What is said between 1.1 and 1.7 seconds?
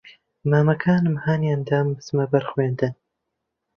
ھانیان